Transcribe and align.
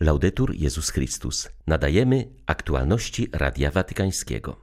Laudetur 0.00 0.54
Jezus 0.54 0.90
Chrystus. 0.90 1.48
Nadajemy 1.66 2.28
aktualności 2.46 3.28
Radia 3.32 3.70
Watykańskiego. 3.70 4.56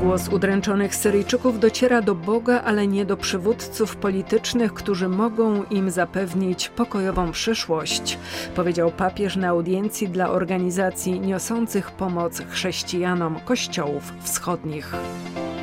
Głos 0.00 0.28
udręczonych 0.28 0.94
Syryjczyków 0.94 1.60
dociera 1.60 2.02
do 2.02 2.14
Boga, 2.14 2.62
ale 2.62 2.86
nie 2.86 3.04
do 3.04 3.16
przywódców 3.16 3.96
politycznych, 3.96 4.74
którzy 4.74 5.08
mogą 5.08 5.64
im 5.64 5.90
zapewnić 5.90 6.68
pokojową 6.68 7.32
przyszłość, 7.32 8.18
powiedział 8.56 8.90
papież 8.90 9.36
na 9.36 9.48
audiencji 9.48 10.08
dla 10.08 10.30
organizacji 10.30 11.20
niosących 11.20 11.90
pomoc 11.90 12.42
chrześcijanom 12.50 13.40
kościołów 13.40 14.12
wschodnich. 14.22 14.94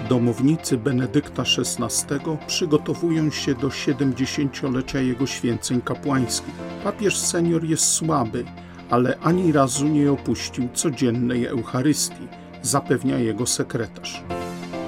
Domownicy 0.09 0.77
Benedykta 0.77 1.43
XVI 1.43 2.19
przygotowują 2.47 3.31
się 3.31 3.55
do 3.55 3.67
70-lecia 3.67 4.99
jego 4.99 5.27
święceń 5.27 5.81
kapłańskich. 5.81 6.53
Papież 6.83 7.17
senior 7.17 7.63
jest 7.63 7.91
słaby, 7.91 8.45
ale 8.89 9.17
ani 9.23 9.51
razu 9.51 9.87
nie 9.87 10.11
opuścił 10.11 10.69
codziennej 10.73 11.45
Eucharystii, 11.45 12.27
zapewnia 12.61 13.17
jego 13.17 13.45
sekretarz. 13.45 14.23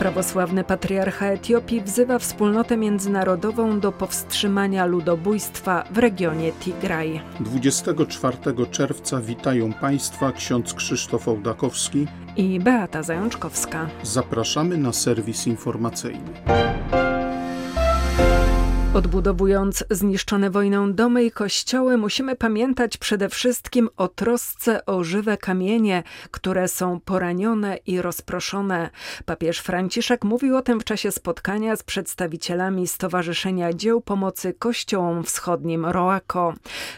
Prawosławny 0.02 0.64
patriarcha 0.64 1.26
Etiopii 1.26 1.82
wzywa 1.82 2.20
wspólnotę 2.20 2.78
międzynarodową 2.78 3.80
do 3.80 3.92
powstrzymania 3.92 4.86
ludobójstwa 4.86 5.84
w 5.92 5.98
regionie 5.98 6.52
Tigraj. 6.52 7.22
24 7.40 8.38
czerwca 8.72 9.22
witają 9.22 9.74
Państwa 9.74 10.32
ksiądz 10.32 10.74
Krzysztof 10.74 11.28
Ołdakowski 11.28 12.08
i 12.38 12.60
Beata 12.60 13.04
Zajączkowska. 13.04 13.88
Zapraszamy 14.04 14.78
na 14.78 14.94
serwis 14.94 15.48
informacyjny. 15.48 16.30
Odbudowując 18.94 19.84
zniszczone 19.90 20.50
wojną 20.50 20.94
domy 20.94 21.24
i 21.24 21.32
kościoły, 21.32 21.98
musimy 21.98 22.36
pamiętać 22.36 22.98
przede 22.98 23.30
wszystkim 23.30 23.90
o 23.98 24.08
trosce 24.08 24.86
o 24.86 25.04
żywe 25.04 25.38
kamienie, 25.38 26.04
które 26.32 26.68
są 26.68 27.00
poranione 27.00 27.78
i 27.86 28.02
rozproszone. 28.02 28.90
Papież 29.26 29.60
Franciszek 29.60 30.24
mówił 30.24 30.58
o 30.58 30.62
tym 30.62 30.80
w 30.80 30.84
czasie 30.84 31.12
spotkania 31.12 31.76
z 31.76 31.84
przedstawicielami 31.84 32.88
Stowarzyszenia 32.88 33.74
Dzieł 33.74 34.02
Pomocy 34.02 34.54
Kościołom 34.54 35.24
Wschodnim 35.24 35.86
Roako. 35.86 36.54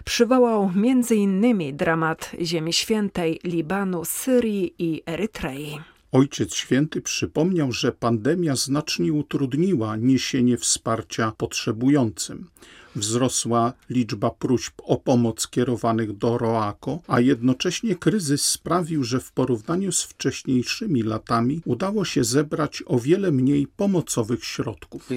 Przywołał 0.05 0.71
m.in. 0.75 1.77
dramat 1.77 2.31
Ziemi 2.41 2.73
Świętej, 2.73 3.39
Libanu, 3.43 4.05
Syrii 4.05 4.75
i 4.79 5.03
Erytrei. 5.05 5.92
Ojciec 6.13 6.55
Święty 6.55 7.01
przypomniał, 7.01 7.71
że 7.71 7.91
pandemia 7.91 8.55
znacznie 8.55 9.13
utrudniła 9.13 9.95
niesienie 9.95 10.57
wsparcia 10.57 11.31
potrzebującym. 11.37 12.49
Wzrosła 12.95 13.73
liczba 13.89 14.29
próśb 14.29 14.73
o 14.83 14.97
pomoc 14.97 15.47
kierowanych 15.47 16.17
do 16.17 16.37
Roako, 16.37 16.99
a 17.07 17.19
jednocześnie 17.19 17.95
kryzys 17.95 18.45
sprawił, 18.45 19.03
że 19.03 19.19
w 19.19 19.31
porównaniu 19.31 19.91
z 19.91 20.03
wcześniejszymi 20.03 21.03
latami 21.03 21.61
udało 21.65 22.05
się 22.05 22.23
zebrać 22.23 22.83
o 22.85 22.99
wiele 22.99 23.31
mniej 23.31 23.67
pomocowych 23.67 24.45
środków. 24.45 25.09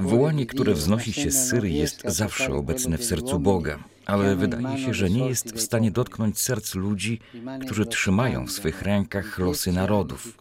Wołanie, 0.00 0.46
które 0.46 0.74
wznosi 0.74 1.12
się 1.12 1.30
z 1.30 1.48
Syrii, 1.48 1.78
jest 1.78 2.02
zawsze 2.04 2.52
obecne 2.52 2.98
w 2.98 3.04
sercu 3.04 3.38
Boga 3.38 3.84
ale 4.06 4.36
wydaje 4.36 4.78
się, 4.78 4.94
że 4.94 5.10
nie 5.10 5.28
jest 5.28 5.54
w 5.54 5.60
stanie 5.60 5.90
dotknąć 5.90 6.38
serc 6.38 6.74
ludzi, 6.74 7.20
którzy 7.60 7.86
trzymają 7.86 8.46
w 8.46 8.52
swych 8.52 8.82
rękach 8.82 9.38
losy 9.38 9.72
narodów. 9.72 10.38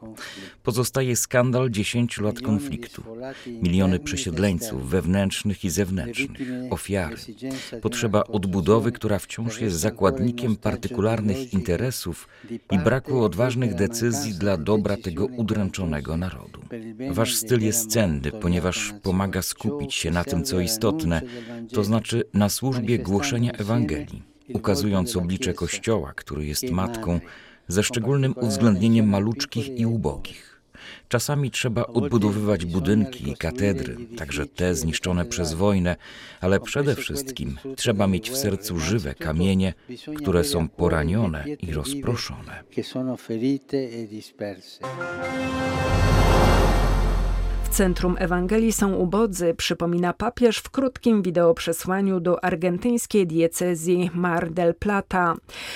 Pozostaje 0.63 1.15
skandal 1.15 1.69
dziesięciu 1.69 2.23
lat 2.23 2.41
konfliktu, 2.41 3.03
miliony 3.47 3.99
przesiedleńców 3.99 4.89
wewnętrznych 4.89 5.65
i 5.65 5.69
zewnętrznych, 5.69 6.39
ofiary, 6.69 7.15
potrzeba 7.81 8.23
odbudowy, 8.23 8.91
która 8.91 9.19
wciąż 9.19 9.61
jest 9.61 9.75
zakładnikiem 9.75 10.55
partykularnych 10.55 11.53
interesów 11.53 12.27
i 12.71 12.79
braku 12.79 13.23
odważnych 13.23 13.75
decyzji 13.75 14.33
dla 14.33 14.57
dobra 14.57 14.97
tego 14.97 15.25
udręczonego 15.25 16.17
narodu. 16.17 16.61
Wasz 17.11 17.35
styl 17.35 17.61
jest 17.61 17.91
cenny, 17.91 18.31
ponieważ 18.31 18.93
pomaga 19.03 19.41
skupić 19.41 19.93
się 19.93 20.11
na 20.11 20.23
tym, 20.23 20.43
co 20.43 20.59
istotne, 20.59 21.21
to 21.73 21.83
znaczy 21.83 22.23
na 22.33 22.49
służbie 22.49 22.99
głoszenia 22.99 23.51
Ewangelii, 23.51 24.23
ukazując 24.53 25.15
oblicze 25.15 25.53
Kościoła, 25.53 26.13
który 26.15 26.45
jest 26.45 26.71
matką, 26.71 27.19
ze 27.67 27.83
szczególnym 27.83 28.33
uwzględnieniem 28.41 29.09
maluczkich 29.09 29.79
i 29.79 29.85
ubogich. 29.85 30.48
Czasami 31.07 31.51
trzeba 31.51 31.85
odbudowywać 31.85 32.65
budynki 32.65 33.29
i 33.29 33.35
katedry, 33.35 33.97
także 34.17 34.45
te 34.45 34.75
zniszczone 34.75 35.25
przez 35.25 35.53
wojnę, 35.53 35.95
ale 36.41 36.59
przede 36.59 36.95
wszystkim 36.95 37.57
trzeba 37.75 38.07
mieć 38.07 38.31
w 38.31 38.37
sercu 38.37 38.79
żywe 38.79 39.15
kamienie, 39.15 39.73
które 40.17 40.43
są 40.43 40.69
poranione 40.69 41.45
i 41.61 41.73
rozproszone. 41.73 42.63
W 47.69 47.71
centrum 47.71 48.15
Ewangelii 48.19 48.71
są 48.71 48.93
ubodzy, 48.93 49.53
przypomina 49.57 50.13
papież 50.13 50.57
w 50.57 50.69
krótkim 50.69 51.21
wideoprzesłaniu 51.21 52.19
do 52.19 52.43
argentyńskiej 52.43 53.27
diecezji 53.27 54.11
Mar 54.13 54.51
del 54.51 54.75
Plata. 54.75 55.35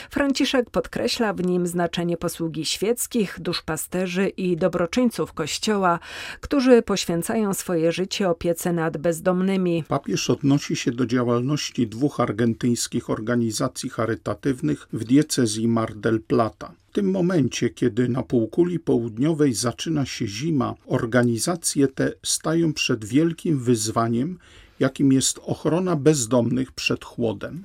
Franciszek 0.09 0.70
podkreśla 0.70 1.34
w 1.34 1.46
nim 1.46 1.68
znaczenie 1.68 2.18
posługi 2.18 2.66
świeckich, 2.66 3.38
duszpasterzy 3.40 4.28
i 4.28 4.58
dobroczyńców 4.58 5.34
Kościoła, 5.34 6.00
którzy 6.42 6.82
poświęcają 6.82 7.53
swoje 7.53 7.92
życie 7.92 8.30
opiece 8.30 8.74
nad 8.74 8.98
bezdomnymi. 8.98 9.84
Papież 9.88 10.30
odnosi 10.30 10.76
się 10.76 10.92
do 10.92 11.06
działalności 11.06 11.88
dwóch 11.88 12.20
argentyńskich 12.20 13.09
organizacji 13.09 13.90
charytatywnych 13.90 14.88
w 14.94 15.03
diecezji 15.03 15.68
Mar 15.68 15.96
del 15.96 16.22
Plata. 16.22 16.72
W 16.94 16.96
tym 16.96 17.12
momencie, 17.12 17.70
kiedy 17.70 18.09
na 18.09 18.24
półkuli 18.24 18.80
południowej 18.80 19.54
zaczyna 19.54 20.06
się 20.06 20.28
zima, 20.28 20.76
organizacje 20.86 21.88
te 21.88 22.12
stają 22.24 22.74
przed 22.74 23.06
wielkim 23.06 23.59
wyzwaniem, 23.59 24.40
jakim 24.80 25.12
jest 25.12 25.40
ochrona 25.46 25.96
bezdomnych 25.96 26.72
przed 26.72 27.06
chłodem. 27.06 27.64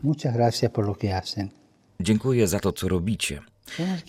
Dziękuję 2.00 2.49
za 2.49 2.61
to, 2.61 2.72
co 2.72 2.88
robicie. 2.88 3.43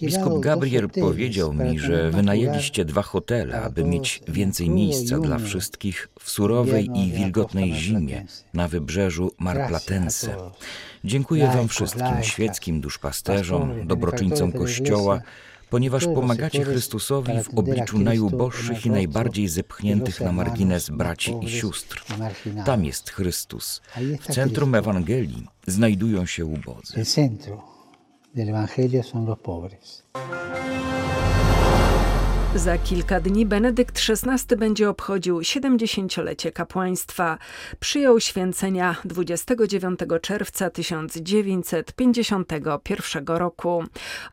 Biskup 0.01 0.39
Gabriel 0.39 0.89
powiedział 0.89 1.53
mi, 1.53 1.79
że 1.79 2.11
wynajęliście 2.11 2.85
dwa 2.85 3.01
hotele, 3.01 3.61
aby 3.61 3.83
mieć 3.83 4.21
więcej 4.27 4.69
miejsca 4.69 5.19
dla 5.19 5.37
wszystkich 5.37 6.09
w 6.19 6.29
surowej 6.31 6.89
i 6.95 7.11
wilgotnej 7.11 7.73
zimie 7.73 8.25
na 8.53 8.67
wybrzeżu 8.67 9.31
Mar 9.39 9.67
Platense. 9.67 10.35
Dziękuję 11.03 11.47
Wam 11.47 11.67
wszystkim, 11.67 12.21
świeckim 12.21 12.81
duszpasterzom, 12.81 13.87
dobroczyńcom 13.87 14.51
Kościoła, 14.51 15.21
ponieważ 15.69 16.05
pomagacie 16.05 16.63
Chrystusowi 16.63 17.31
w 17.43 17.57
obliczu 17.59 17.99
najuboższych 17.99 18.85
i 18.85 18.89
najbardziej 18.89 19.47
zepchniętych 19.47 20.21
na 20.21 20.31
margines 20.31 20.89
braci 20.89 21.35
i 21.41 21.49
sióstr. 21.49 22.03
Tam 22.65 22.85
jest 22.85 23.09
Chrystus. 23.09 23.81
W 24.21 24.33
centrum 24.33 24.75
Ewangelii 24.75 25.47
znajdują 25.67 26.25
się 26.25 26.45
ubodzy. 26.45 27.05
Del 28.33 28.49
Evangelio 28.49 29.03
son 29.03 29.25
los 29.25 29.39
pobres. 29.39 30.05
Za 32.55 32.77
kilka 32.77 33.19
dni 33.19 33.45
Benedykt 33.45 34.01
XVI 34.09 34.57
będzie 34.57 34.89
obchodził 34.89 35.39
70-lecie 35.39 36.51
kapłaństwa. 36.51 37.37
Przyjął 37.79 38.19
święcenia 38.19 38.95
29 39.05 39.99
czerwca 40.21 40.69
1951 40.69 43.25
roku. 43.27 43.83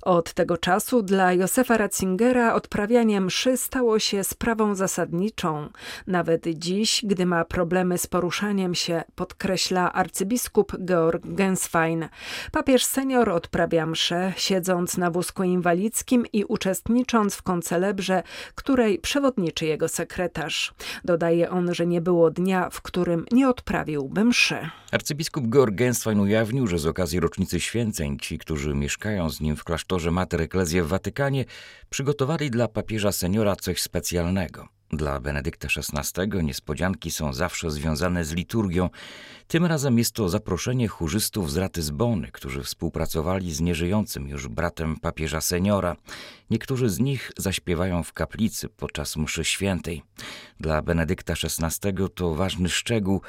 Od 0.02 0.32
tego 0.32 0.58
czasu 0.58 1.02
dla 1.02 1.32
Józefa 1.32 1.76
Ratzingera 1.76 2.54
odprawianie 2.54 3.20
mszy 3.20 3.56
stało 3.56 3.98
się 3.98 4.24
sprawą 4.24 4.74
zasadniczą. 4.74 5.68
Nawet 6.06 6.48
dziś, 6.48 7.00
gdy 7.04 7.26
ma 7.26 7.44
problemy 7.44 7.98
z 7.98 8.06
poruszaniem 8.06 8.74
się, 8.74 9.02
podkreśla 9.14 9.92
arcybiskup 9.92 10.72
Georg 10.84 11.26
Genswein. 11.26 12.08
Papież 12.52 12.84
senior 12.84 13.30
odprawia 13.30 13.86
mszę, 13.86 14.32
siedząc 14.36 14.96
na 14.96 15.10
wózku 15.10 15.42
inwalidzkim 15.42 16.24
i 16.32 16.44
uczestnicząc 16.44 17.34
w 17.34 17.42
koncelebrze 17.42 18.06
której 18.54 18.98
przewodniczy 18.98 19.66
jego 19.66 19.88
sekretarz. 19.88 20.74
Dodaje 21.04 21.50
on, 21.50 21.74
że 21.74 21.86
nie 21.86 22.00
było 22.00 22.30
dnia, 22.30 22.70
w 22.70 22.82
którym 22.82 23.24
nie 23.32 23.48
odprawiłby 23.48 24.24
mszy. 24.24 24.70
Arcybiskup 24.92 25.48
Georg 25.48 25.74
Genswein 25.74 26.20
ujawnił, 26.20 26.66
że 26.66 26.78
z 26.78 26.86
okazji 26.86 27.20
rocznicy 27.20 27.60
święceń 27.60 28.18
ci, 28.18 28.38
którzy 28.38 28.74
mieszkają 28.74 29.30
z 29.30 29.40
nim 29.40 29.56
w 29.56 29.64
klasztorze 29.64 30.10
Mater 30.10 30.40
Ecclesiae 30.40 30.82
w 30.82 30.88
Watykanie, 30.88 31.44
przygotowali 31.90 32.50
dla 32.50 32.68
papieża 32.68 33.12
seniora 33.12 33.56
coś 33.56 33.82
specjalnego. 33.82 34.75
Dla 34.92 35.20
Benedykta 35.20 35.68
XVI 35.76 36.42
niespodzianki 36.42 37.10
są 37.10 37.32
zawsze 37.32 37.70
związane 37.70 38.24
z 38.24 38.32
liturgią. 38.32 38.90
Tym 39.48 39.64
razem 39.64 39.98
jest 39.98 40.12
to 40.12 40.28
zaproszenie 40.28 40.88
chórzystów 40.88 41.52
z 41.52 41.56
Ratyzbony, 41.56 42.28
którzy 42.32 42.62
współpracowali 42.62 43.54
z 43.54 43.60
nieżyjącym 43.60 44.28
już 44.28 44.48
bratem 44.48 44.96
papieża 44.96 45.40
seniora. 45.40 45.96
Niektórzy 46.50 46.88
z 46.88 46.98
nich 46.98 47.32
zaśpiewają 47.36 48.02
w 48.02 48.12
kaplicy 48.12 48.68
podczas 48.68 49.16
mszy 49.16 49.44
świętej. 49.44 50.02
Dla 50.60 50.82
Benedykta 50.82 51.32
XVI 51.32 51.92
to 52.14 52.34
ważny 52.34 52.68
szczegół, 52.68 53.20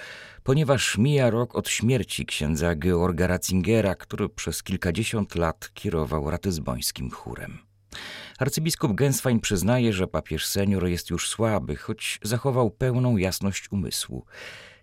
ponieważ 0.43 0.97
mija 0.97 1.29
rok 1.29 1.55
od 1.55 1.69
śmierci 1.69 2.25
księdza 2.25 2.75
Georga 2.75 3.27
Ratzingera, 3.27 3.95
który 3.95 4.29
przez 4.29 4.63
kilkadziesiąt 4.63 5.35
lat 5.35 5.69
kierował 5.73 6.29
ratyzbońskim 6.29 7.11
chórem. 7.11 7.67
Arcybiskup 8.37 8.93
Genswein 8.93 9.39
przyznaje, 9.39 9.93
że 9.93 10.07
papież 10.07 10.45
senior 10.45 10.87
jest 10.87 11.09
już 11.09 11.29
słaby, 11.29 11.75
choć 11.75 12.19
zachował 12.23 12.71
pełną 12.71 13.17
jasność 13.17 13.71
umysłu. 13.71 14.25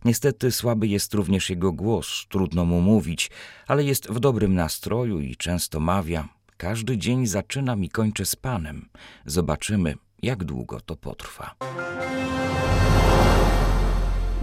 Niestety 0.05 0.53
słaby 0.53 0.87
jest 0.87 1.15
również 1.15 1.51
jego 1.51 1.73
głos, 1.73 2.27
trudno 2.29 2.65
mu 2.65 2.81
mówić, 2.81 3.31
ale 3.67 3.85
jest 3.85 4.09
w 4.09 4.21
dobrym 4.21 4.55
nastroju 4.55 5.21
i 5.21 5.37
często 5.37 5.81
mawia: 5.81 6.29
Każdy 6.57 6.99
dzień 6.99 7.27
zaczynam 7.27 7.85
i 7.85 7.89
kończę 7.89 8.27
z 8.27 8.37
Panem. 8.37 8.89
Zobaczymy, 9.27 9.95
jak 10.23 10.45
długo 10.45 10.81
to 10.81 10.97
potrwa. 10.97 11.55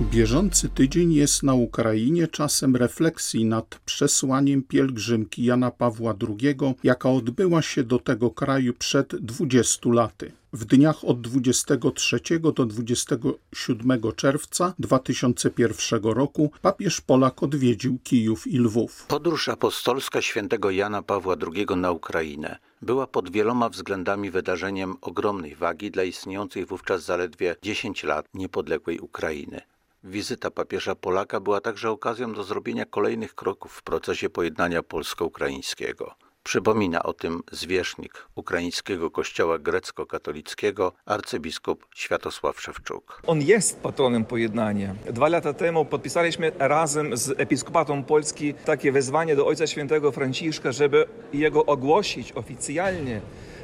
Bieżący 0.10 0.70
tydzień 0.70 1.14
jest 1.14 1.44
na 1.44 1.54
Ukrainie 1.54 2.28
czasem 2.28 2.76
refleksji 2.76 3.46
nad 3.46 3.80
przesłaniem 3.86 4.64
pielgrzymki 4.64 5.44
Jana 5.46 5.72
Pawła 5.72 6.14
II, 6.30 6.56
jaka 6.84 7.10
odbyła 7.10 7.62
się 7.62 7.84
do 7.84 8.00
tego 8.00 8.32
kraju 8.32 8.74
przed 8.74 9.16
20 9.16 9.90
laty. 9.90 10.32
W 10.54 10.66
dniach 10.66 11.06
od 11.06 11.22
23 11.22 12.20
do 12.40 12.66
27 12.66 14.02
czerwca 14.16 14.74
2001 14.80 16.04
roku 16.04 16.52
papież 16.62 17.02
Polak 17.02 17.44
odwiedził 17.44 17.98
Kijów 18.04 18.48
i 18.48 18.58
Lwów. 18.60 19.06
Podróż 19.08 19.50
apostolska 19.50 20.22
świętego 20.22 20.72
Jana 20.72 21.02
Pawła 21.02 21.36
II 21.56 21.66
na 21.76 21.92
Ukrainę 21.92 22.58
była 22.82 23.08
pod 23.08 23.32
wieloma 23.32 23.70
względami 23.70 24.32
wydarzeniem 24.32 24.96
ogromnej 25.02 25.56
wagi 25.56 25.92
dla 25.92 26.04
istniejącej 26.04 26.66
wówczas 26.66 27.04
zaledwie 27.04 27.56
10 27.62 28.04
lat 28.04 28.26
niepodległej 28.34 29.00
Ukrainy. 29.00 29.62
Wizyta 30.04 30.52
papieża 30.52 30.96
Polaka 30.96 31.40
była 31.40 31.62
także 31.62 31.90
okazją 31.90 32.34
do 32.34 32.44
zrobienia 32.44 32.86
kolejnych 32.86 33.36
kroków 33.36 33.74
w 33.74 33.84
procesie 33.84 34.30
pojednania 34.30 34.84
polsko-ukraińskiego. 34.84 36.16
Przypomina 36.44 37.04
o 37.04 37.14
tym 37.14 37.42
zwierzchnik 37.52 38.28
ukraińskiego 38.36 39.12
kościoła 39.12 39.60
grecko-katolickiego 39.60 40.92
arcybiskup 41.06 41.86
Światosław 41.96 42.62
Szewczuk. 42.62 43.22
On 43.28 43.42
jest 43.42 43.80
patronem 43.80 44.26
pojednania. 44.26 44.96
Dwa 45.06 45.28
lata 45.28 45.54
temu 45.54 45.86
podpisaliśmy 45.86 46.52
razem 46.60 47.18
z 47.18 47.40
Episkopatą 47.40 48.04
Polski 48.04 48.54
takie 48.54 48.92
wezwanie 48.92 49.36
do 49.36 49.48
Ojca 49.48 49.68
Świętego 49.68 50.12
Franciszka, 50.12 50.72
żeby 50.72 51.06
jego 51.34 51.66
ogłosić 51.66 52.32
oficjalnie 52.32 53.22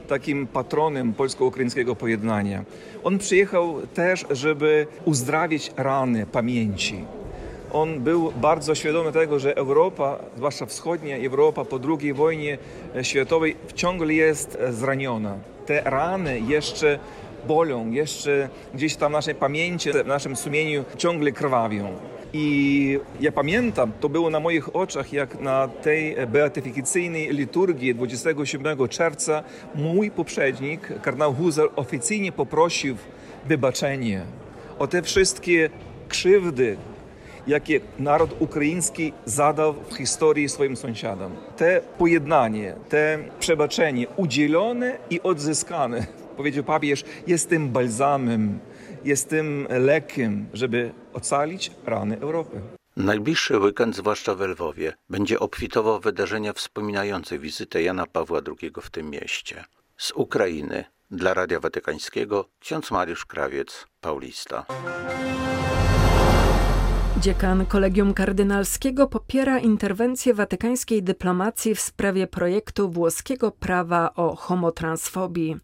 takim 0.07 0.47
patronem 0.47 1.13
polsko-ukraińskiego 1.13 1.95
pojednania. 1.95 2.63
On 3.03 3.17
przyjechał 3.17 3.81
też, 3.93 4.25
żeby 4.29 4.87
uzdrawić 5.05 5.71
rany 5.77 6.25
pamięci. 6.25 7.05
On 7.73 7.99
był 7.99 8.31
bardzo 8.31 8.75
świadomy 8.75 9.11
tego, 9.11 9.39
że 9.39 9.57
Europa, 9.57 10.19
zwłaszcza 10.37 10.65
wschodnia 10.65 11.17
Europa 11.17 11.65
po 11.65 11.79
II 11.99 12.13
wojnie 12.13 12.57
światowej 13.01 13.55
ciągle 13.75 14.13
jest 14.13 14.57
zraniona. 14.69 15.35
Te 15.65 15.81
rany 15.81 16.39
jeszcze 16.47 16.99
bolą, 17.47 17.91
jeszcze 17.91 18.49
gdzieś 18.73 18.95
tam 18.95 19.11
w 19.11 19.13
naszej 19.13 19.35
pamięci, 19.35 19.91
w 19.91 20.07
naszym 20.07 20.35
sumieniu 20.35 20.83
ciągle 20.97 21.31
krwawią. 21.31 21.87
I 22.39 22.99
ja 23.19 23.31
pamiętam, 23.31 23.91
to 23.99 24.09
było 24.09 24.29
na 24.29 24.39
moich 24.39 24.75
oczach, 24.75 25.13
jak 25.13 25.39
na 25.39 25.67
tej 25.67 26.15
beatyfikacyjnej 26.27 27.29
liturgii 27.29 27.95
27 27.95 28.87
czerwca 28.87 29.43
mój 29.75 30.11
poprzednik, 30.11 31.01
kardynał 31.01 31.33
Huzar, 31.33 31.69
oficjalnie 31.75 32.31
poprosił 32.31 32.95
wybaczenie 33.45 34.21
o 34.79 34.87
te 34.87 35.01
wszystkie 35.01 35.69
krzywdy, 36.09 36.77
jakie 37.47 37.79
naród 37.99 38.35
ukraiński 38.39 39.13
zadał 39.25 39.73
w 39.73 39.97
historii 39.97 40.49
swoim 40.49 40.77
sąsiadom. 40.77 41.31
Te 41.57 41.81
pojednanie, 41.97 42.73
te 42.89 43.19
przebaczenie 43.39 44.07
udzielone 44.15 44.97
i 45.09 45.21
odzyskane, 45.21 46.07
powiedział 46.37 46.63
papież, 46.63 47.03
jest 47.27 47.49
tym 47.49 47.69
balzamem, 47.69 48.59
jest 49.03 49.29
tym 49.29 49.67
lekiem, 49.69 50.45
żeby 50.53 50.91
ocalić 51.13 51.71
rany 51.85 52.19
Europy. 52.19 52.61
Najbliższy 52.97 53.59
weekend, 53.59 53.95
zwłaszcza 53.95 54.35
w 54.35 54.41
Lwowie, 54.41 54.93
będzie 55.09 55.39
obfitował 55.39 55.99
wydarzenia 55.99 56.53
wspominające 56.53 57.39
wizytę 57.39 57.83
Jana 57.83 58.05
Pawła 58.05 58.41
II 58.61 58.71
w 58.81 58.89
tym 58.89 59.09
mieście. 59.09 59.65
Z 59.97 60.11
Ukrainy 60.11 60.83
dla 61.11 61.33
Radia 61.33 61.59
Watykańskiego 61.59 62.49
ksiądz 62.59 62.91
Mariusz 62.91 63.25
Krawiec, 63.25 63.87
Paulista. 64.01 64.65
Dziekan 67.21 67.65
Kolegium 67.65 68.13
Kardynalskiego 68.13 69.07
popiera 69.07 69.59
interwencję 69.59 70.33
watykańskiej 70.33 71.03
dyplomacji 71.03 71.75
w 71.75 71.81
sprawie 71.81 72.27
projektu 72.27 72.89
włoskiego 72.89 73.51
prawa 73.51 74.13
o 74.15 74.35
homotransfobii. 74.35 75.57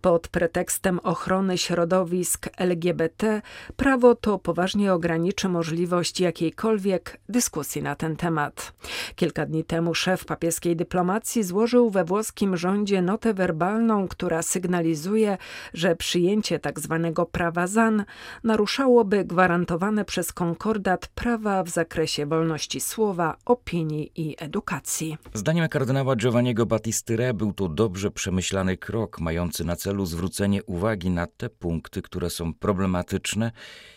Pod 0.00 0.28
pretekstem 0.28 0.98
ochrony 1.02 1.58
środowisk 1.58 2.48
LGBT 2.56 3.42
prawo 3.76 4.14
to 4.14 4.38
poważnie 4.38 4.92
ograniczy 4.94 5.48
możliwość 5.48 6.20
jakiejkolwiek 6.20 7.20
dyskusji 7.28 7.82
na 7.82 7.94
ten 7.94 8.16
temat. 8.16 8.72
Kilka 9.16 9.46
dni 9.46 9.64
temu 9.64 9.94
szef 9.94 10.24
papieskiej 10.24 10.76
dyplomacji 10.76 11.42
złożył 11.42 11.90
we 11.90 12.04
włoskim 12.04 12.56
rządzie 12.56 13.02
notę 13.02 13.34
werbalną, 13.34 14.08
która 14.08 14.42
sygnalizuje, 14.42 15.38
że 15.74 15.96
przyjęcie 15.96 16.60
tzw. 16.60 17.12
Tak 17.16 17.30
prawa 17.30 17.66
ZAN 17.66 18.04
naruszałoby 18.44 19.24
gwarantowane 19.24 20.04
przez 20.04 20.32
konkordat 20.32 20.99
prawa 21.08 21.62
w 21.62 21.68
zakresie 21.68 22.26
wolności 22.26 22.80
słowa, 22.80 23.36
opinii 23.44 24.12
i 24.14 24.36
edukacji. 24.38 25.16
Zdaniem 25.34 25.68
kardynała 25.68 26.16
Giovanniego 26.16 26.66
Battistyre 26.66 27.34
był 27.34 27.52
to 27.52 27.68
dobrze 27.68 28.10
przemyślany 28.10 28.76
krok, 28.76 29.20
mający 29.20 29.64
na 29.64 29.76
celu 29.76 30.06
zwrócenie 30.06 30.64
uwagi 30.64 31.10
na 31.10 31.26
te 31.26 31.48
punkty, 31.48 32.02
które 32.02 32.30
są 32.30 32.54
problematyczne 32.54 33.52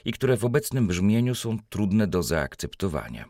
i 0.06 0.14
które 0.14 0.38
w 0.38 0.46
obecnym 0.46 0.88
brzmieniu 0.88 1.36
są 1.36 1.58
trudne 1.70 2.08
do 2.08 2.24
zaakceptowania. 2.24 3.26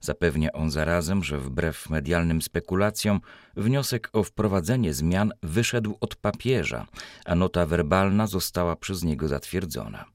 Zapewnia 0.00 0.52
on 0.52 0.70
zarazem, 0.70 1.24
że 1.24 1.38
wbrew 1.38 1.90
medialnym 1.90 2.42
spekulacjom 2.42 3.20
wniosek 3.56 4.10
o 4.12 4.22
wprowadzenie 4.22 4.94
zmian 4.94 5.32
wyszedł 5.42 5.96
od 6.00 6.16
papieża, 6.16 6.86
a 7.24 7.34
nota 7.34 7.66
werbalna 7.66 8.26
została 8.26 8.76
przez 8.76 9.02
niego 9.02 9.28
zatwierdzona. 9.28 10.13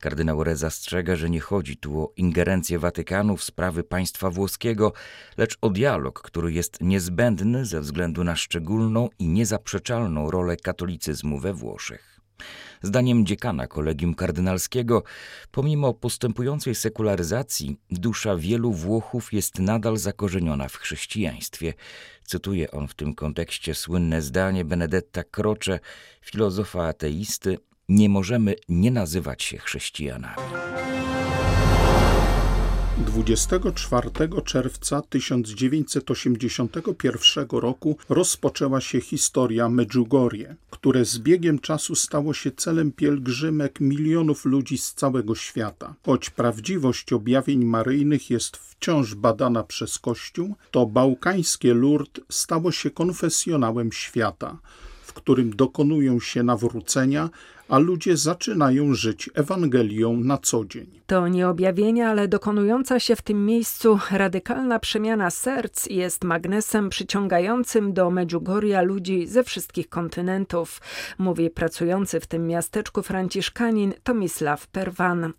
Kardynał 0.00 0.42
Re 0.42 0.56
zastrzega, 0.56 1.16
że 1.16 1.30
nie 1.30 1.40
chodzi 1.40 1.76
tu 1.76 2.00
o 2.00 2.12
ingerencję 2.16 2.78
Watykanu 2.78 3.36
w 3.36 3.44
sprawy 3.44 3.84
państwa 3.84 4.30
włoskiego, 4.30 4.92
lecz 5.36 5.58
o 5.60 5.70
dialog, 5.70 6.22
który 6.22 6.52
jest 6.52 6.80
niezbędny 6.80 7.64
ze 7.66 7.80
względu 7.80 8.24
na 8.24 8.36
szczególną 8.36 9.08
i 9.18 9.28
niezaprzeczalną 9.28 10.30
rolę 10.30 10.56
katolicyzmu 10.56 11.38
we 11.38 11.54
Włoszech. 11.54 12.18
Zdaniem 12.82 13.26
dziekana 13.26 13.66
kolegium 13.66 14.14
kardynalskiego, 14.14 15.02
pomimo 15.50 15.94
postępującej 15.94 16.74
sekularyzacji, 16.74 17.76
dusza 17.90 18.36
wielu 18.36 18.72
Włochów 18.72 19.32
jest 19.32 19.58
nadal 19.58 19.96
zakorzeniona 19.96 20.68
w 20.68 20.76
chrześcijaństwie. 20.76 21.74
Cytuje 22.24 22.70
on 22.70 22.88
w 22.88 22.94
tym 22.94 23.14
kontekście 23.14 23.74
słynne 23.74 24.22
zdanie 24.22 24.64
Benedetta 24.64 25.24
Croce, 25.24 25.80
filozofa 26.22 26.86
ateisty, 26.86 27.58
nie 27.88 28.08
możemy 28.08 28.54
nie 28.68 28.90
nazywać 28.90 29.42
się 29.42 29.58
chrześcijanami. 29.58 30.42
24 32.98 34.10
czerwca 34.44 35.02
1981 35.02 37.46
roku 37.52 37.96
rozpoczęła 38.08 38.80
się 38.80 39.00
historia 39.00 39.68
Medjugorje, 39.68 40.56
które 40.70 41.04
z 41.04 41.18
biegiem 41.18 41.58
czasu 41.58 41.94
stało 41.94 42.34
się 42.34 42.52
celem 42.52 42.92
pielgrzymek 42.92 43.80
milionów 43.80 44.44
ludzi 44.44 44.78
z 44.78 44.94
całego 44.94 45.34
świata. 45.34 45.94
Choć 46.06 46.30
prawdziwość 46.30 47.12
objawień 47.12 47.64
maryjnych 47.64 48.30
jest 48.30 48.56
wciąż 48.56 49.14
badana 49.14 49.64
przez 49.64 49.98
Kościół, 49.98 50.54
to 50.70 50.86
bałkańskie 50.86 51.74
Lourdes 51.74 52.24
stało 52.28 52.72
się 52.72 52.90
konfesjonałem 52.90 53.92
świata, 53.92 54.58
w 55.02 55.12
którym 55.12 55.56
dokonują 55.56 56.20
się 56.20 56.42
nawrócenia, 56.42 57.30
a 57.68 57.78
ludzie 57.78 58.16
zaczynają 58.16 58.94
żyć 58.94 59.30
Ewangelią 59.34 60.16
na 60.16 60.38
co 60.38 60.64
dzień. 60.64 60.98
To 61.06 61.28
nie 61.28 61.48
objawienie, 61.48 62.08
ale 62.08 62.28
dokonująca 62.28 63.00
się 63.00 63.16
w 63.16 63.22
tym 63.22 63.46
miejscu 63.46 63.98
radykalna 64.10 64.78
przemiana 64.78 65.30
serc 65.30 65.86
jest 65.86 66.24
magnesem 66.24 66.88
przyciągającym 66.88 67.92
do 67.92 68.10
Medjugorja 68.10 68.82
ludzi 68.82 69.26
ze 69.26 69.44
wszystkich 69.44 69.88
kontynentów, 69.88 70.80
mówi 71.18 71.50
pracujący 71.50 72.20
w 72.20 72.26
tym 72.26 72.46
miasteczku 72.46 73.02
franciszkanin 73.02 73.94
Tomisław 74.02 74.66
Perwan. 74.66 75.32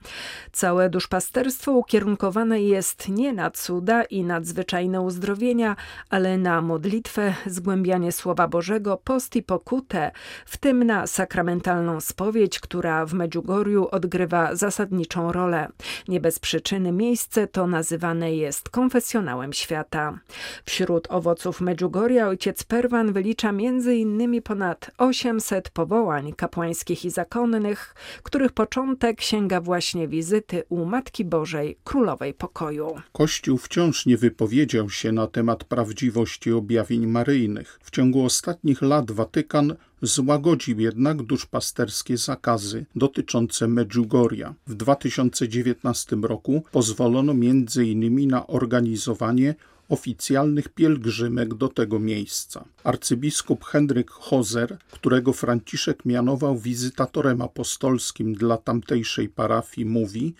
Całe 0.51 0.89
duszpasterstwo 0.89 1.71
ukierunkowane 1.71 2.61
jest 2.61 3.09
nie 3.09 3.33
na 3.33 3.51
cuda 3.51 4.03
i 4.03 4.23
nadzwyczajne 4.23 5.01
uzdrowienia, 5.01 5.75
ale 6.09 6.37
na 6.37 6.61
modlitwę, 6.61 7.33
zgłębianie 7.45 8.11
Słowa 8.11 8.47
Bożego, 8.47 8.97
post 9.03 9.35
i 9.35 9.43
pokutę, 9.43 10.11
w 10.45 10.57
tym 10.57 10.83
na 10.83 11.07
sakramentalną 11.07 12.01
spowiedź, 12.19 12.59
która 12.59 13.05
w 13.05 13.13
Medjugorju 13.13 13.87
odgrywa 13.91 14.55
zasadniczą 14.55 15.31
rolę. 15.31 15.67
Nie 16.07 16.19
bez 16.19 16.39
przyczyny 16.39 16.91
miejsce 16.91 17.47
to 17.47 17.67
nazywane 17.67 18.35
jest 18.35 18.69
konfesjonałem 18.69 19.53
świata. 19.53 20.19
Wśród 20.65 21.07
owoców 21.11 21.61
Medjugorja 21.61 22.27
ojciec 22.27 22.63
Perwan 22.63 23.13
wylicza 23.13 23.53
innymi 23.93 24.41
ponad 24.41 24.91
800 24.97 25.69
powołań 25.69 26.33
kapłańskich 26.33 27.05
i 27.05 27.09
zakonnych, 27.09 27.95
których 28.23 28.51
początek 28.51 29.21
sięga 29.21 29.61
właśnie 29.61 30.07
wizyty 30.07 30.63
u 30.69 30.85
Matki 30.85 31.25
Bożej, 31.25 31.77
Królowej 31.83 32.33
Pokoju. 32.33 33.01
Kościół 33.11 33.57
wciąż 33.57 34.05
nie 34.05 34.17
wypowiedział 34.17 34.89
się 34.89 35.11
na 35.11 35.27
temat 35.27 35.63
prawdziwości 35.63 36.51
objawień 36.51 37.07
maryjnych. 37.07 37.79
W 37.83 37.91
ciągu 37.91 38.25
ostatnich 38.25 38.81
lat 38.81 39.11
Watykan 39.11 39.75
złagodził 40.01 40.79
jednak 40.79 41.23
duszpasterskie 41.23 42.17
zakazy 42.17 42.85
dotyczące 42.95 43.67
Medjugorja. 43.67 44.55
W 44.67 44.75
2019 44.75 46.15
roku 46.21 46.63
pozwolono 46.71 47.31
m.in. 47.31 48.27
na 48.27 48.47
organizowanie 48.47 49.55
oficjalnych 49.89 50.69
pielgrzymek 50.69 51.53
do 51.53 51.67
tego 51.67 51.99
miejsca. 51.99 52.65
Arcybiskup 52.83 53.63
Henryk 53.63 54.11
Hozer, 54.11 54.77
którego 54.91 55.33
Franciszek 55.33 56.05
mianował 56.05 56.57
wizytatorem 56.57 57.41
apostolskim 57.41 58.33
dla 58.33 58.57
tamtejszej 58.57 59.29
parafii, 59.29 59.85
mówi, 59.85 60.33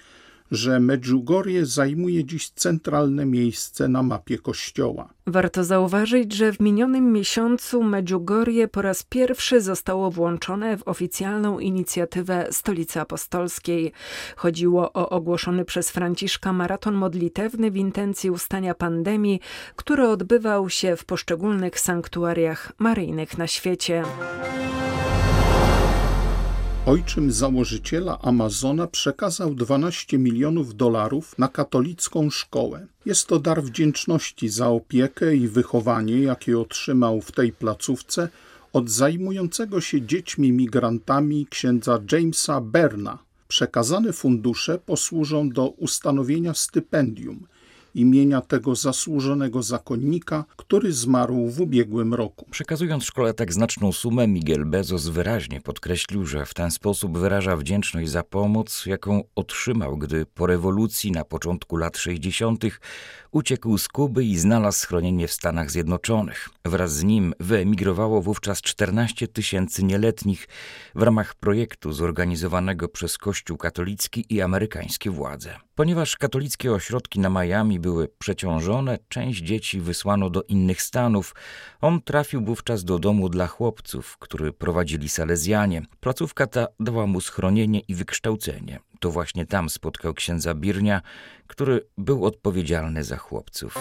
że 0.52 0.80
Medjugorje 0.80 1.66
zajmuje 1.66 2.26
dziś 2.26 2.50
centralne 2.50 3.26
miejsce 3.26 3.88
na 3.88 4.04
mapie 4.04 4.38
kościoła. 4.38 5.14
Warto 5.28 5.64
zauważyć, 5.64 6.34
że 6.34 6.54
w 6.54 6.60
minionym 6.60 7.12
miesiącu 7.12 7.84
Medjugorje 7.84 8.68
po 8.68 8.82
raz 8.82 9.04
pierwszy 9.04 9.62
zostało 9.62 10.12
włączone 10.12 10.78
w 10.78 10.88
oficjalną 10.88 11.60
inicjatywę 11.60 12.48
Stolicy 12.52 13.00
Apostolskiej. 13.00 13.92
Chodziło 14.36 14.94
o 14.94 15.10
ogłoszony 15.10 15.66
przez 15.66 15.90
Franciszka 15.90 16.54
maraton 16.54 16.94
modlitewny 16.94 17.72
w 17.72 17.78
intencji 17.78 18.32
ustania 18.32 18.74
pandemii, 18.74 19.40
który 19.76 20.08
odbywał 20.08 20.70
się 20.70 20.96
w 20.96 21.06
poszczególnych 21.06 21.80
sanktuariach 21.80 22.72
maryjnych 22.80 23.38
na 23.38 23.48
świecie. 23.48 24.04
Ojczym 26.90 27.32
założyciela 27.32 28.20
Amazona 28.22 28.88
przekazał 28.88 29.56
12 29.56 30.18
milionów 30.18 30.76
dolarów 30.76 31.38
na 31.38 31.48
katolicką 31.48 32.30
szkołę. 32.30 32.88
Jest 33.06 33.28
to 33.28 33.40
dar 33.40 33.64
wdzięczności 33.64 34.50
za 34.50 34.68
opiekę 34.68 35.36
i 35.36 35.48
wychowanie, 35.48 36.20
jakie 36.20 36.60
otrzymał 36.60 37.22
w 37.22 37.32
tej 37.32 37.52
placówce 37.52 38.30
od 38.74 38.90
zajmującego 38.90 39.82
się 39.82 40.02
dziećmi 40.02 40.52
migrantami 40.52 41.48
księdza 41.50 42.00
Jamesa 42.12 42.62
Berna. 42.62 43.18
Przekazane 43.48 44.14
fundusze 44.14 44.78
posłużą 44.78 45.50
do 45.50 45.68
ustanowienia 45.68 46.54
stypendium– 46.54 47.40
imienia 47.96 48.42
tego 48.42 48.76
zasłużonego 48.76 49.64
zakonnika, 49.64 50.46
który 50.56 50.94
zmarł 50.94 51.48
w 51.48 51.62
ubiegłym 51.62 52.14
roku. 52.14 52.46
Przekazując 52.52 53.04
szkole 53.04 53.34
tak 53.34 53.54
znaczną 53.54 53.92
sumę, 53.92 54.28
Miguel 54.28 54.66
Bezos 54.66 55.08
wyraźnie 55.08 55.62
podkreślił, 55.62 56.26
że 56.26 56.46
w 56.46 56.54
ten 56.54 56.72
sposób 56.72 57.18
wyraża 57.18 57.58
wdzięczność 57.58 58.10
za 58.10 58.24
pomoc, 58.24 58.86
jaką 58.86 59.24
otrzymał, 59.36 59.98
gdy 59.98 60.26
po 60.26 60.48
rewolucji 60.48 61.12
na 61.12 61.24
początku 61.24 61.78
lat 61.78 61.98
60. 61.98 62.64
uciekł 63.32 63.78
z 63.78 63.88
Kuby 63.88 64.26
i 64.26 64.38
znalazł 64.38 64.80
schronienie 64.80 65.28
w 65.28 65.34
Stanach 65.34 65.72
Zjednoczonych. 65.72 66.50
Wraz 66.66 66.96
z 66.96 67.04
nim 67.04 67.34
wyemigrowało 67.40 68.22
wówczas 68.22 68.62
14 68.62 69.28
tysięcy 69.28 69.84
nieletnich 69.84 70.48
w 70.96 71.02
ramach 71.02 71.36
projektu 71.36 71.94
zorganizowanego 71.94 72.90
przez 72.90 73.18
Kościół 73.18 73.58
katolicki 73.58 74.26
i 74.30 74.42
amerykańskie 74.42 75.12
władze. 75.12 75.69
Ponieważ 75.80 76.18
katolickie 76.18 76.72
ośrodki 76.72 77.20
na 77.20 77.30
Miami 77.30 77.80
były 77.80 78.08
przeciążone, 78.08 79.00
część 79.10 79.42
dzieci 79.42 79.82
wysłano 79.82 80.30
do 80.30 80.44
innych 80.44 80.82
stanów. 80.82 81.36
On 81.82 82.02
trafił 82.02 82.46
wówczas 82.46 82.84
do 82.84 83.00
domu 83.00 83.30
dla 83.30 83.48
chłopców, 83.48 84.18
który 84.18 84.54
prowadzili 84.54 85.10
Salezjanie. 85.10 85.82
Placówka 86.00 86.48
ta 86.48 86.68
dała 86.80 87.08
mu 87.08 87.22
schronienie 87.22 87.80
i 87.80 87.96
wykształcenie. 87.96 88.80
To 89.00 89.12
właśnie 89.12 89.46
tam 89.46 89.70
spotkał 89.70 90.14
księdza 90.14 90.54
Birnia, 90.54 91.02
który 91.48 91.88
był 91.98 92.26
odpowiedzialny 92.26 93.04
za 93.04 93.18
chłopców. 93.18 93.76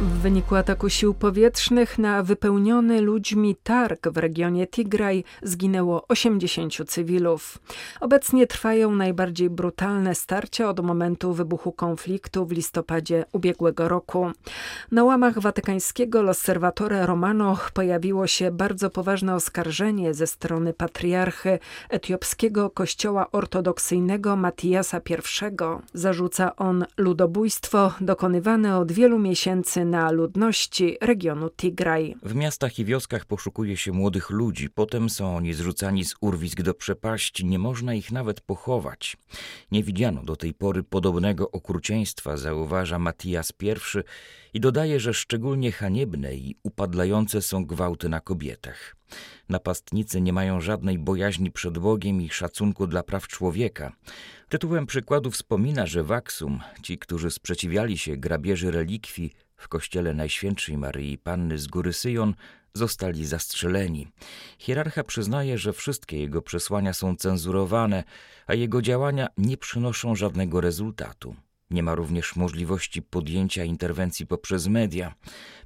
W 0.00 0.18
wyniku 0.18 0.56
ataku 0.56 0.88
sił 0.88 1.14
powietrznych 1.14 1.98
na 1.98 2.22
wypełniony 2.22 3.00
ludźmi 3.00 3.56
targ 3.62 4.08
w 4.08 4.16
regionie 4.16 4.66
Tigraj 4.66 5.24
zginęło 5.42 6.04
80 6.08 6.74
cywilów. 6.86 7.58
Obecnie 8.00 8.46
trwają 8.46 8.94
najbardziej 8.94 9.50
brutalne 9.50 10.14
starcia 10.14 10.68
od 10.68 10.80
momentu 10.80 11.32
wybuchu 11.32 11.72
konfliktu 11.72 12.46
w 12.46 12.52
listopadzie 12.52 13.24
ubiegłego 13.32 13.88
roku. 13.88 14.30
Na 14.92 15.04
łamach 15.04 15.40
watykańskiego 15.40 16.22
L'Osservatore 16.22 17.06
Romano 17.06 17.58
pojawiło 17.74 18.26
się 18.26 18.50
bardzo 18.50 18.90
poważne 18.90 19.34
oskarżenie 19.34 20.14
ze 20.14 20.26
strony 20.26 20.72
patriarchy 20.72 21.58
etiopskiego 21.90 22.70
kościoła 22.70 23.30
ortodoksyjnego 23.32 24.36
Matiasa 24.36 25.00
I. 25.10 25.14
Zarzuca 25.94 26.56
on 26.56 26.84
ludobójstwo 26.96 27.92
dokonywane 28.00 28.78
od 28.78 28.92
wielu 28.92 29.18
miesięcy 29.18 29.87
na 29.90 30.10
ludności 30.10 30.96
regionu 31.00 31.50
Tigraj. 31.50 32.14
W 32.22 32.34
miastach 32.34 32.78
i 32.78 32.84
wioskach 32.84 33.24
poszukuje 33.24 33.76
się 33.76 33.92
młodych 33.92 34.30
ludzi, 34.30 34.70
potem 34.70 35.10
są 35.10 35.36
oni 35.36 35.54
zrzucani 35.54 36.04
z 36.04 36.14
urwisk 36.20 36.62
do 36.62 36.74
przepaści, 36.74 37.46
nie 37.46 37.58
można 37.58 37.94
ich 37.94 38.12
nawet 38.12 38.40
pochować. 38.40 39.16
Nie 39.70 39.82
widziano 39.82 40.22
do 40.22 40.36
tej 40.36 40.54
pory 40.54 40.82
podobnego 40.82 41.50
okrucieństwa, 41.50 42.36
zauważa 42.36 42.98
Matias 42.98 43.52
I 43.62 43.68
i 44.54 44.60
dodaje, 44.60 45.00
że 45.00 45.14
szczególnie 45.14 45.72
haniebne 45.72 46.34
i 46.34 46.56
upadlające 46.62 47.42
są 47.42 47.66
gwałty 47.66 48.08
na 48.08 48.20
kobietach. 48.20 48.96
Napastnicy 49.48 50.20
nie 50.20 50.32
mają 50.32 50.60
żadnej 50.60 50.98
bojaźni 50.98 51.50
przed 51.50 51.78
Bogiem 51.78 52.22
i 52.22 52.28
szacunku 52.28 52.86
dla 52.86 53.02
praw 53.02 53.28
człowieka. 53.28 53.92
Tytułem 54.48 54.86
przykładu 54.86 55.30
wspomina, 55.30 55.86
że 55.86 56.02
w 56.02 56.12
Aksum 56.12 56.60
ci, 56.82 56.98
którzy 56.98 57.30
sprzeciwiali 57.30 57.98
się 57.98 58.16
grabieży 58.16 58.70
relikwii, 58.70 59.32
w 59.58 59.68
kościele 59.68 60.14
Najświętszej 60.14 60.76
Maryi 60.78 61.18
Panny 61.18 61.58
z 61.58 61.66
Góry 61.66 61.92
Syjon 61.92 62.34
zostali 62.74 63.26
zastrzeleni. 63.26 64.08
Hierarcha 64.58 65.04
przyznaje, 65.04 65.58
że 65.58 65.72
wszystkie 65.72 66.20
jego 66.20 66.42
przesłania 66.42 66.92
są 66.92 67.16
cenzurowane, 67.16 68.04
a 68.46 68.54
jego 68.54 68.82
działania 68.82 69.28
nie 69.38 69.56
przynoszą 69.56 70.14
żadnego 70.14 70.60
rezultatu. 70.60 71.36
Nie 71.70 71.82
ma 71.82 71.94
również 71.94 72.36
możliwości 72.36 73.02
podjęcia 73.02 73.64
interwencji 73.64 74.26
poprzez 74.26 74.66
media. 74.66 75.14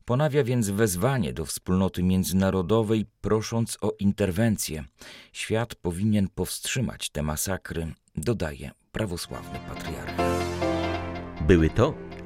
Ponawia 0.05 0.45
więc 0.45 0.71
wezwanie 0.71 1.33
do 1.33 1.45
wspólnoty 1.45 2.03
międzynarodowej, 2.03 3.07
prosząc 3.21 3.79
o 3.81 3.93
interwencję. 3.99 4.85
Świat 5.33 5.75
powinien 5.75 6.29
powstrzymać 6.29 7.11
te 7.11 7.23
masakry, 7.23 7.93
dodaje 8.17 8.71
prawosławny 8.93 9.59
patriarcha. 9.69 10.23
Były 11.41 11.71
to 11.71 11.95